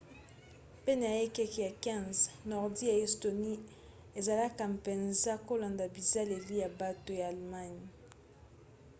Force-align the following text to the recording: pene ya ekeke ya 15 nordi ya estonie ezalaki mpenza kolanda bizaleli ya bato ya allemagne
pene 0.83 1.05
ya 1.13 1.19
ekeke 1.27 1.59
ya 1.67 1.71
15 1.73 2.19
nordi 2.51 2.83
ya 2.91 2.95
estonie 3.05 3.57
ezalaki 4.19 4.63
mpenza 4.75 5.31
kolanda 5.47 5.85
bizaleli 5.95 6.55
ya 6.61 6.69
bato 6.79 7.11
ya 7.19 7.25
allemagne 7.31 7.89